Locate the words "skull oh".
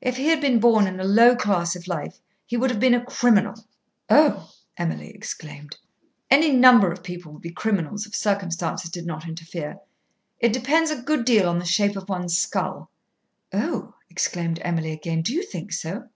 12.36-13.94